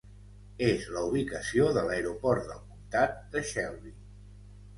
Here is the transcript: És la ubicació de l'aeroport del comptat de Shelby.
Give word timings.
És 0.67 0.87
la 0.95 1.03
ubicació 1.09 1.67
de 1.75 1.83
l'aeroport 1.89 2.49
del 2.49 2.65
comptat 2.71 3.21
de 3.37 3.45
Shelby. 3.53 3.95